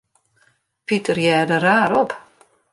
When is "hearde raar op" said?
1.25-2.11